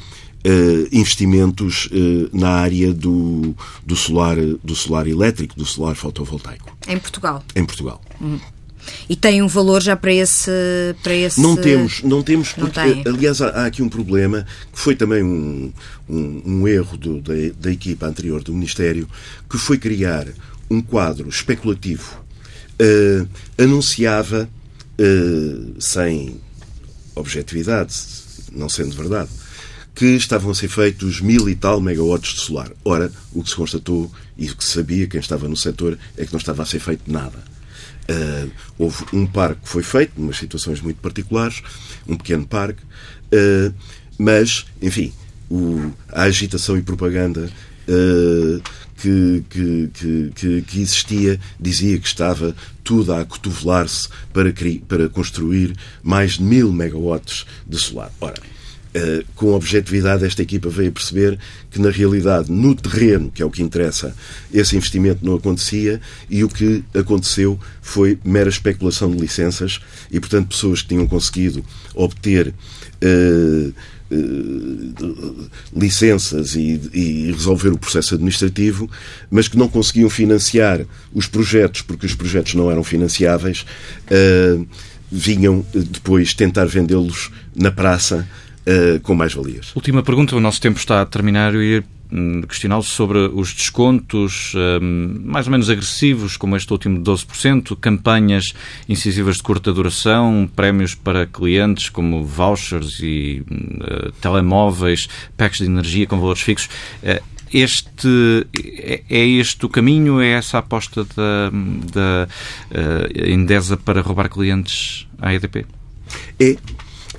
[0.92, 7.42] investimentos uh, na área do, do, solar, do solar elétrico, do solar fotovoltaico, Em Portugal.
[7.54, 8.00] em Portugal.
[9.08, 10.50] E tem um valor já para esse.
[11.02, 11.38] Para esse...
[11.40, 13.02] Não temos, não temos, Não porque, tem.
[13.06, 15.70] aliás, há, há aqui um problema que foi também um,
[16.08, 19.06] um, um erro do- da, da equipa anterior do Ministério,
[19.50, 20.26] que foi criar
[20.70, 22.24] um quadro especulativo.
[22.78, 23.26] Eh,
[23.58, 24.48] anunciava,
[24.98, 26.40] eh, sem
[27.14, 27.94] objetividade,
[28.52, 29.28] não sendo verdade,
[29.98, 32.70] que estavam a ser feitos mil e tal megawatts de solar.
[32.84, 36.32] Ora, o que se constatou e o que sabia, quem estava no setor, é que
[36.32, 37.38] não estava a ser feito nada.
[38.08, 41.62] Uh, houve um parque que foi feito, em situações muito particulares,
[42.06, 43.74] um pequeno parque, uh,
[44.16, 45.12] mas, enfim,
[45.50, 47.50] o- a agitação e propaganda
[47.88, 48.62] uh,
[49.02, 49.90] que, que,
[50.34, 54.54] que, que- existia dizia que estava tudo a acotovelar-se para,
[54.86, 58.12] para construir mais de mil megawatts de solar.
[58.20, 58.40] Ora,
[58.88, 61.38] Uh, com objetividade, esta equipa veio a perceber
[61.70, 64.16] que, na realidade, no terreno, que é o que interessa,
[64.52, 69.78] esse investimento não acontecia e o que aconteceu foi mera especulação de licenças
[70.10, 71.62] e, portanto, pessoas que tinham conseguido
[71.94, 72.54] obter.
[73.02, 73.74] Uh,
[75.76, 78.90] licenças e, e, resolver o processo administrativo,
[79.30, 80.80] mas que não conseguiam financiar
[81.12, 83.66] os projetos porque os projetos não eram financiáveis,
[85.12, 88.26] vinham depois tentar vendê-los na praça
[88.68, 89.74] uh, com mais valias.
[89.74, 91.54] Última pergunta, o nosso tempo está a terminar.
[91.54, 97.10] Ia hum, questioná-lo sobre os descontos um, mais ou menos agressivos, como este último de
[97.10, 98.54] 12%, campanhas
[98.88, 106.06] incisivas de curta duração, prémios para clientes como vouchers e uh, telemóveis, packs de energia
[106.06, 106.68] com valores fixos.
[107.02, 110.20] Uh, este é, é este o caminho?
[110.20, 111.50] É essa a aposta da,
[111.92, 112.28] da
[112.70, 115.64] uh, Endesa para roubar clientes à EDP?
[116.38, 116.56] É.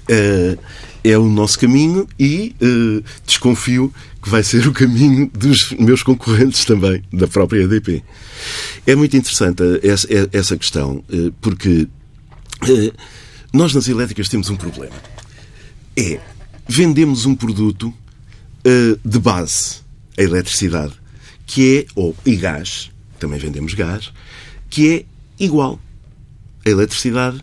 [0.10, 0.60] Uh,
[1.04, 6.66] é o nosso caminho e uh, desconfio que vai ser o caminho dos meus concorrentes
[6.66, 8.04] também, da própria EDP.
[8.86, 11.02] É muito interessante essa, essa questão,
[11.40, 11.88] porque
[13.54, 14.96] nós nas elétricas temos um problema.
[15.96, 16.20] É,
[16.68, 17.94] vendemos um produto
[19.06, 19.80] de base
[20.20, 20.94] a eletricidade,
[21.46, 24.12] que é, ou e gás, também vendemos gás,
[24.70, 25.06] que é
[25.44, 25.80] igual.
[26.66, 27.42] A eletricidade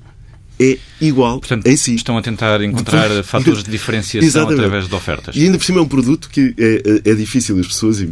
[0.59, 1.95] é igual Portanto, em si.
[1.95, 4.61] Estão a tentar encontrar fatores de diferenciação Exatamente.
[4.61, 5.37] através de ofertas.
[5.37, 8.05] E ainda por cima é um produto que é, é, é difícil as pessoas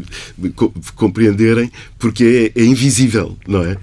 [0.95, 3.77] compreenderem porque é, é invisível, não é?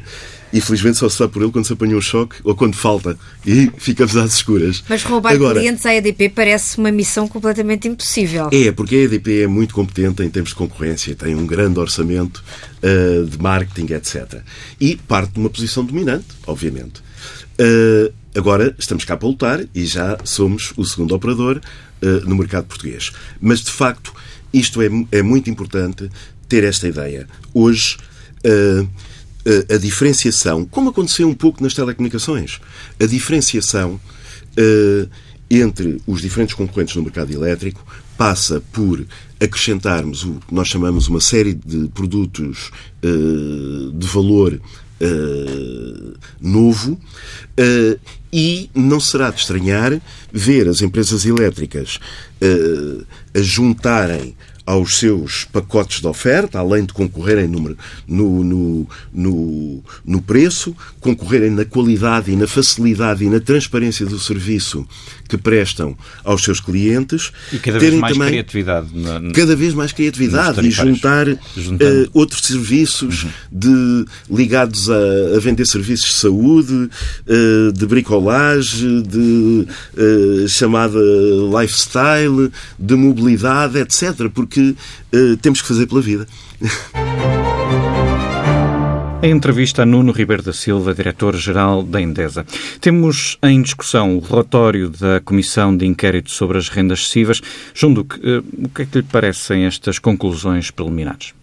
[0.54, 3.18] E felizmente só se sabe por ele quando se apanha um choque ou quando falta.
[3.46, 4.84] E ficamos às escuras.
[4.90, 8.50] Mas roubar Agora, clientes à EDP parece uma missão completamente impossível.
[8.52, 12.44] É, porque a EDP é muito competente em termos de concorrência, tem um grande orçamento
[12.84, 14.42] uh, de marketing, etc.
[14.80, 17.02] E parte de uma posição dominante, obviamente.
[17.60, 21.62] Uh, agora estamos cá para lutar e já somos o segundo operador
[22.02, 23.12] uh, no mercado português.
[23.40, 24.14] Mas, de facto,
[24.54, 26.10] isto é, é muito importante
[26.48, 27.28] ter esta ideia.
[27.54, 27.98] Hoje.
[28.46, 28.88] Uh,
[29.74, 32.60] a diferenciação, como aconteceu um pouco nas telecomunicações,
[33.00, 34.00] a diferenciação
[34.58, 35.10] uh,
[35.50, 37.86] entre os diferentes concorrentes no mercado elétrico
[38.18, 39.06] passa por
[39.40, 42.72] acrescentarmos o que nós chamamos uma série de produtos
[43.04, 44.62] uh, de valor
[45.02, 47.00] uh, novo
[48.34, 50.00] e não será de estranhar
[50.32, 52.00] ver as empresas elétricas
[53.34, 57.76] a juntarem aos seus pacotes de oferta, além de concorrerem no,
[58.08, 64.88] no, no, no, preço, concorrerem na qualidade e na facilidade e na transparência do serviço
[65.28, 67.32] que prestam aos seus clientes.
[67.52, 68.88] E cada vez mais também, criatividade.
[68.94, 71.38] Na, cada vez mais criatividade e juntar uh,
[72.14, 73.30] outros serviços uhum.
[73.52, 79.66] de, ligados a, a, vender serviços de saúde, uh, de bricolagem, de
[79.98, 81.00] uh, chamada
[81.60, 84.30] lifestyle, de mobilidade, etc.
[84.34, 84.51] Porque
[85.42, 86.28] temos que fazer pela vida.
[89.24, 92.44] A entrevista a Nuno Ribeiro da Silva, diretor-geral da Endesa.
[92.80, 97.40] Temos em discussão o relatório da Comissão de Inquérito sobre as Rendas Excessivas.
[97.72, 101.36] João Duque, eh, o que é que lhe parecem estas conclusões preliminares?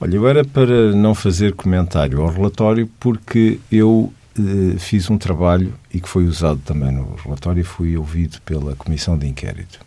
[0.00, 5.74] Olha, eu era para não fazer comentário ao relatório porque eu eh, fiz um trabalho
[5.92, 9.85] e que foi usado também no relatório e fui ouvido pela Comissão de Inquérito.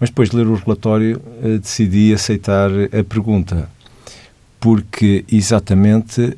[0.00, 3.68] Mas depois de ler o relatório eh, decidi aceitar a pergunta
[4.60, 6.36] porque exatamente uh,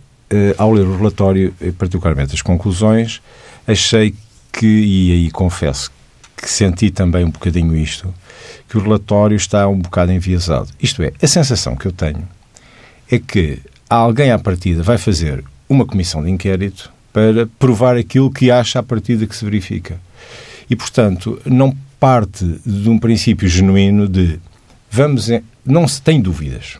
[0.58, 3.20] ao ler o relatório, particularmente as conclusões,
[3.66, 4.14] achei
[4.52, 5.90] que, e aí confesso
[6.36, 8.12] que senti também um bocadinho isto,
[8.68, 10.68] que o relatório está um bocado enviesado.
[10.80, 12.26] Isto é, a sensação que eu tenho
[13.10, 18.50] é que alguém à partida vai fazer uma comissão de inquérito para provar aquilo que
[18.50, 20.00] acha à partida que se verifica.
[20.68, 24.40] E, portanto, não parte de um princípio genuíno de
[24.90, 25.28] vamos,
[25.64, 26.78] não se tem dúvidas.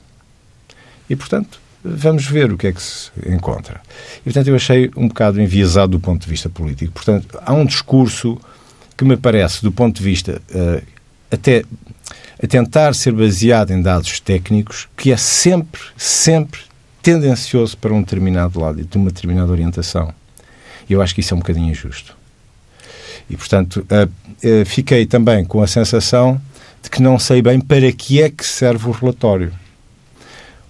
[1.09, 3.81] E, portanto, vamos ver o que é que se encontra.
[4.21, 6.93] E, portanto, eu achei um bocado enviesado do ponto de vista político.
[6.93, 8.41] Portanto, há um discurso
[8.97, 10.83] que me parece, do ponto de vista uh,
[11.31, 11.65] até
[12.43, 16.61] a tentar ser baseado em dados técnicos, que é sempre, sempre
[17.03, 20.13] tendencioso para um determinado lado e de uma determinada orientação.
[20.89, 22.17] E eu acho que isso é um bocadinho injusto.
[23.31, 23.87] E, portanto,
[24.67, 26.41] fiquei também com a sensação
[26.83, 29.53] de que não sei bem para que é que serve o relatório.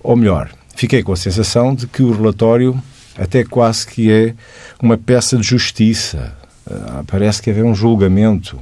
[0.02, 2.80] Ou melhor, fiquei com a sensação de que o relatório
[3.18, 4.34] até quase que é
[4.82, 6.36] uma peça de justiça.
[6.66, 8.58] Uh, parece que haver um julgamento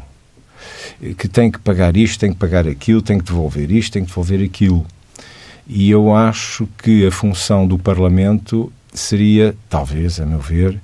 [1.17, 4.09] que tem que pagar isto, tem que pagar aquilo, tem que devolver isto, tem que
[4.09, 4.85] devolver aquilo.
[5.67, 10.81] E eu acho que a função do Parlamento seria, talvez, a meu ver,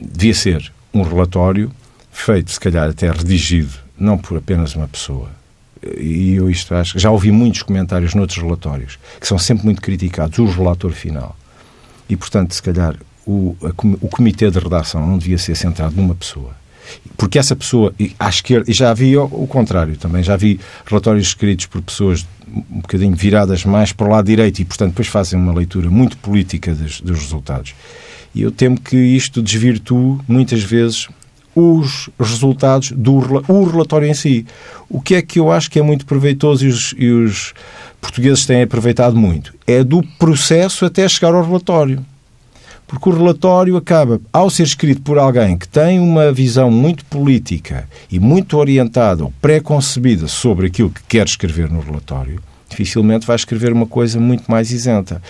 [0.00, 1.72] devia ser um relatório
[2.20, 5.28] feito, se calhar até redigido, não por apenas uma pessoa,
[5.98, 10.38] e eu isto acho, já ouvi muitos comentários noutros relatórios, que são sempre muito criticados,
[10.38, 11.36] o relator final.
[12.08, 12.96] E, portanto, se calhar,
[13.26, 13.68] o, a,
[14.00, 16.58] o comitê de redação não devia ser centrado numa pessoa.
[17.16, 21.28] Porque essa pessoa, à esquerda, e já vi o, o contrário também, já vi relatórios
[21.28, 25.38] escritos por pessoas um bocadinho viradas mais para o lado direito e, portanto, depois fazem
[25.38, 27.74] uma leitura muito política dos, dos resultados.
[28.34, 31.08] E eu temo que isto desvirtue, muitas vezes,
[31.54, 33.16] os resultados do
[33.48, 34.46] o relatório em si.
[34.88, 37.54] O que é que eu acho que é muito proveitoso e os, e os
[38.00, 39.54] portugueses têm aproveitado muito?
[39.66, 42.04] É do processo até chegar ao relatório.
[42.86, 47.88] Porque o relatório acaba, ao ser escrito por alguém que tem uma visão muito política
[48.10, 53.72] e muito orientada ou pré-concebida sobre aquilo que quer escrever no relatório, dificilmente vai escrever
[53.72, 55.22] uma coisa muito mais isenta.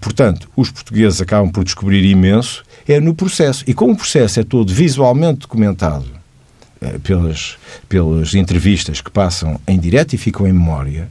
[0.00, 3.62] Portanto, os portugueses acabam por descobrir imenso é no processo.
[3.66, 6.06] E como o processo é todo visualmente documentado
[6.80, 7.56] eh, pelas,
[7.88, 11.10] pelas entrevistas que passam em direto e ficam em memória,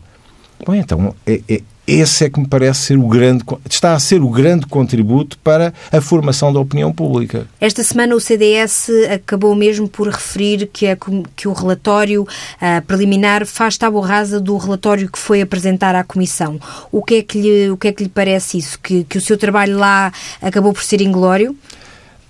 [0.66, 4.22] bom, então é, é, esse é que me parece ser o grande, está a ser
[4.22, 7.48] o grande contributo para a formação da opinião pública.
[7.62, 10.98] Esta semana o CDS acabou mesmo por referir que, é,
[11.34, 16.60] que o relatório uh, preliminar faz tábua rasa do relatório que foi apresentar à Comissão.
[16.92, 18.78] O que é que lhe, o que é que lhe parece isso?
[18.80, 20.12] Que, que o seu trabalho lá
[20.42, 21.56] acabou por ser inglório?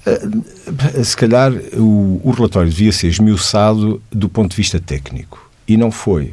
[0.05, 5.49] Uh, se calhar o, o relatório devia ser esmiuçado do ponto de vista técnico.
[5.67, 6.31] E não foi.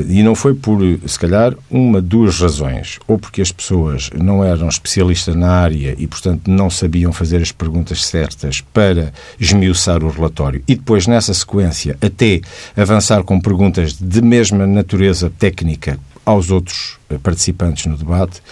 [0.00, 2.98] E não foi por, se calhar, uma, duas razões.
[3.06, 7.52] Ou porque as pessoas não eram especialistas na área e, portanto, não sabiam fazer as
[7.52, 10.62] perguntas certas para esmiuçar o relatório.
[10.66, 12.40] E depois, nessa sequência, até
[12.76, 18.42] avançar com perguntas de mesma natureza técnica aos outros eh, participantes no debate.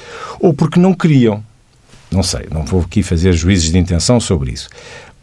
[0.41, 1.43] Ou porque não queriam.
[2.11, 4.69] Não sei, não vou aqui fazer juízes de intenção sobre isso.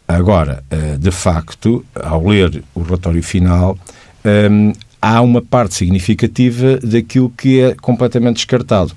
[0.06, 3.78] Agora, eh, de facto, ao ler o relatório final,
[4.24, 4.72] ehm,
[5.02, 8.92] há uma parte significativa daquilo que é completamente descartado.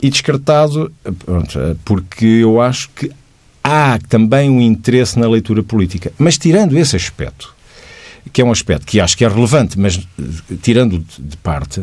[0.00, 0.92] E descartado,
[1.24, 3.10] pronto, porque eu acho que
[3.62, 6.12] há também um interesse na leitura política.
[6.16, 7.52] Mas tirando esse aspecto,
[8.32, 10.00] que é um aspecto que acho que é relevante, mas
[10.62, 11.82] tirando de parte,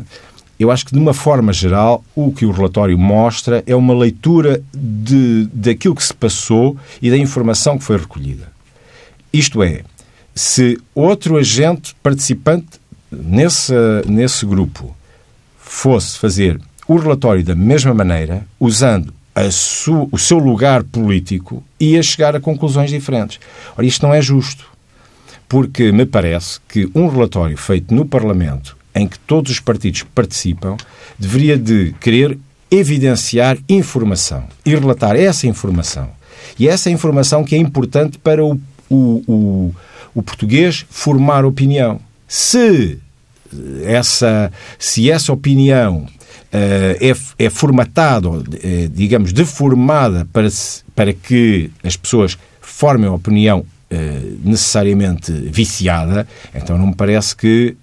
[0.58, 4.62] eu acho que, de uma forma geral, o que o relatório mostra é uma leitura
[4.72, 8.52] de, daquilo que se passou e da informação que foi recolhida.
[9.34, 9.82] Isto é,
[10.36, 12.81] se outro agente participante
[13.12, 13.74] nesse,
[14.08, 14.96] nesse grupo
[15.58, 19.14] fosse fazer o relatório da mesma maneira, usando
[19.52, 23.40] su, o seu lugar político, ia chegar a conclusões diferentes.
[23.78, 24.66] Ora, isto não é justo,
[25.48, 30.76] porque me parece que um relatório feito no Parlamento, em que todos os partidos participam,
[31.18, 32.38] deveria de querer
[32.70, 36.10] evidenciar informação e relatar essa informação.
[36.60, 38.60] E essa informação que é importante para o,
[38.90, 39.76] o, o,
[40.16, 42.00] o português formar opinião.
[42.32, 42.98] Se
[43.84, 46.08] essa, se essa opinião
[46.54, 48.44] Uh, é, é formatada, uh,
[48.92, 50.50] digamos, deformada para,
[50.94, 57.78] para que as pessoas formem uma opinião uh, necessariamente viciada, então não me parece que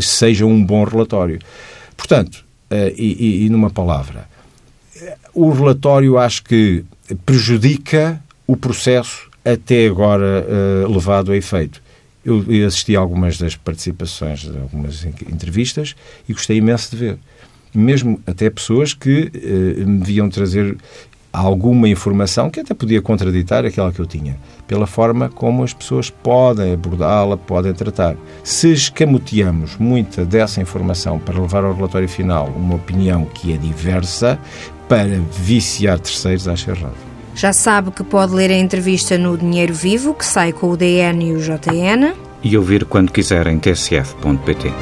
[0.00, 1.40] seja um bom relatório.
[1.96, 2.44] Portanto,
[2.96, 4.28] e, e, numa palavra,
[5.34, 6.84] o relatório acho que
[7.26, 10.46] prejudica o processo até agora
[10.88, 11.81] levado a efeito.
[12.24, 15.96] Eu assisti a algumas das participações, algumas entrevistas
[16.28, 17.18] e gostei imenso de ver.
[17.74, 20.76] Mesmo até pessoas que eh, me viam trazer
[21.32, 24.36] alguma informação que até podia contraditar aquela que eu tinha,
[24.68, 28.14] pela forma como as pessoas podem abordá-la, podem tratar.
[28.44, 34.38] Se escamoteamos muita dessa informação para levar ao relatório final uma opinião que é diversa,
[34.88, 37.11] para viciar terceiros, acho errado.
[37.34, 41.30] Já sabe que pode ler a entrevista no Dinheiro Vivo, que sai com o DN
[41.30, 42.14] e o JN.
[42.42, 44.72] E ouvir quando quiser em tsf.pt.